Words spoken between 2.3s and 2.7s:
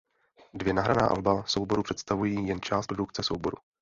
jen